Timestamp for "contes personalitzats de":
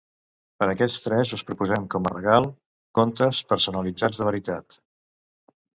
3.01-4.31